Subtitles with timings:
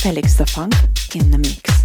[0.00, 0.74] Felix the Funk
[1.14, 1.79] in the mix.